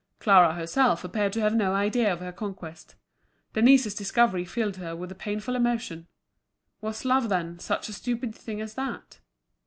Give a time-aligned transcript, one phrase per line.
[0.17, 2.95] Clara herself appeared to have no idea of her conquest.
[3.53, 6.07] Denise's discovery filled her with a painful emotion.
[6.81, 9.19] Was love, then, such a stupid thing as that?